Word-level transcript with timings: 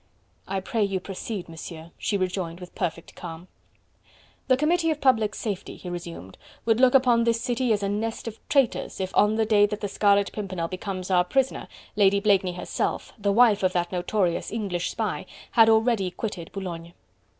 "I 0.47 0.61
pray 0.61 0.83
you 0.83 0.99
proceed, 0.99 1.47
Monsieur," 1.47 1.91
she 1.99 2.17
rejoined 2.17 2.59
with 2.59 2.73
perfect 2.73 3.13
calm. 3.13 3.47
"The 4.47 4.57
Committee 4.57 4.89
of 4.89 4.99
Public 4.99 5.35
Safety," 5.35 5.75
he 5.77 5.91
resumed, 5.91 6.39
"would 6.65 6.79
look 6.79 6.95
upon 6.95 7.23
this 7.23 7.39
city 7.39 7.71
as 7.71 7.83
a 7.83 7.87
nest 7.87 8.27
of 8.27 8.39
traitors 8.49 8.99
if 8.99 9.15
on 9.15 9.35
the 9.35 9.45
day 9.45 9.67
that 9.67 9.81
the 9.81 9.87
Scarlet 9.87 10.31
Pimpernel 10.33 10.67
becomes 10.69 11.11
our 11.11 11.23
prisoner 11.23 11.67
Lady 11.95 12.19
Blakeney 12.19 12.53
herself, 12.53 13.13
the 13.19 13.31
wife 13.31 13.61
of 13.61 13.73
that 13.73 13.91
notorious 13.91 14.51
English 14.51 14.89
spy, 14.89 15.27
had 15.51 15.69
already 15.69 16.09
quitted 16.09 16.51
Boulogne. 16.51 16.93